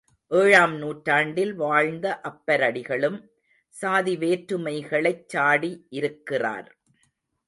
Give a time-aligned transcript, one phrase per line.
[0.31, 3.19] ஏழாம் நூற்றாண்டில் வாழ்ந்த அப்பரடிகளும்
[3.75, 6.69] சாதி வேற்றுமைகளைச் சாடி இருக்கிறார்.